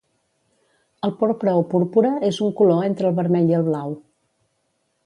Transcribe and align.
El 1.07 1.13
porpra 1.19 1.53
o 1.61 1.67
púrpura 1.75 2.15
és 2.31 2.41
un 2.47 2.57
color 2.63 2.89
entre 2.89 3.13
el 3.13 3.17
vermell 3.21 3.55
i 3.55 3.61
el 3.61 3.71
blau 3.71 3.97